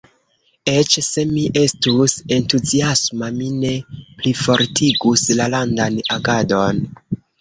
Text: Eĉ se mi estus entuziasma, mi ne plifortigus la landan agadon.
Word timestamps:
Eĉ 0.71 0.95
se 1.07 1.25
mi 1.33 1.43
estus 1.63 2.15
entuziasma, 2.37 3.29
mi 3.35 3.51
ne 3.65 3.75
plifortigus 4.23 5.27
la 5.41 5.49
landan 5.57 6.01
agadon. 6.17 6.83